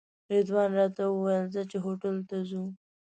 رضوان 0.31 0.69
راته 0.79 1.03
وویل 1.09 1.45
ځه 1.53 1.61
چې 1.69 1.77
هوټل 1.85 2.15
ته 2.29 2.37
ځو. 2.49 2.63